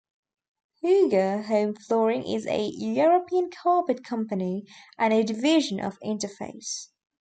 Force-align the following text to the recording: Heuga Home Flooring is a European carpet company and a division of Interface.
Heuga 0.83 1.45
Home 1.45 1.75
Flooring 1.75 2.23
is 2.23 2.47
a 2.47 2.69
European 2.71 3.51
carpet 3.51 4.03
company 4.03 4.65
and 4.97 5.13
a 5.13 5.21
division 5.23 5.79
of 5.79 5.99
Interface. 5.99 6.87